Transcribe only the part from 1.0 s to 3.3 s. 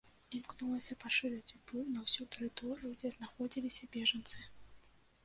пашырыць уплыў на ўсю тэрыторыю, дзе